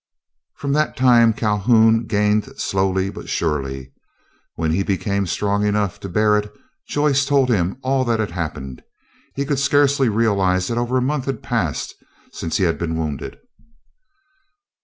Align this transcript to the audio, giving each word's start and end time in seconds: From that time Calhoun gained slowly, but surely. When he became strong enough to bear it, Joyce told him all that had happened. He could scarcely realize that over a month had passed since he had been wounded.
From 0.55 0.73
that 0.73 0.97
time 0.97 1.31
Calhoun 1.31 2.07
gained 2.07 2.45
slowly, 2.59 3.11
but 3.11 3.29
surely. 3.29 3.93
When 4.55 4.71
he 4.71 4.81
became 4.81 5.27
strong 5.27 5.63
enough 5.63 5.99
to 5.99 6.09
bear 6.09 6.39
it, 6.39 6.51
Joyce 6.87 7.23
told 7.23 7.49
him 7.49 7.77
all 7.83 8.03
that 8.05 8.19
had 8.19 8.31
happened. 8.31 8.81
He 9.35 9.45
could 9.45 9.59
scarcely 9.59 10.09
realize 10.09 10.69
that 10.69 10.79
over 10.79 10.97
a 10.97 11.03
month 11.03 11.25
had 11.25 11.43
passed 11.43 11.93
since 12.31 12.57
he 12.57 12.63
had 12.63 12.79
been 12.79 12.97
wounded. 12.97 13.37